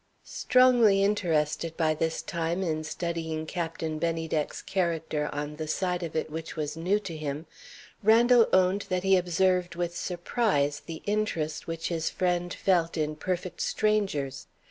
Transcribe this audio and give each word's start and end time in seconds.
Strongly 0.25 1.03
interested 1.03 1.77
by 1.77 1.93
this 1.93 2.23
time, 2.23 2.63
in 2.63 2.83
studying 2.83 3.45
Captain 3.45 3.99
Bennydeck's 3.99 4.63
character 4.63 5.29
on 5.31 5.57
the 5.57 5.67
side 5.67 6.01
of 6.01 6.15
it 6.15 6.31
which 6.31 6.55
was 6.55 6.75
new 6.75 6.97
to 7.01 7.15
him, 7.15 7.45
Randal 8.01 8.47
owned 8.51 8.87
that 8.89 9.03
he 9.03 9.15
observed 9.15 9.75
with 9.75 9.95
surprise 9.95 10.79
the 10.87 11.03
interest 11.05 11.67
which 11.67 11.89
his 11.89 12.09
friend 12.09 12.51
felt 12.51 12.97
in 12.97 13.15
perfect 13.15 13.61
strangers. 13.61 14.47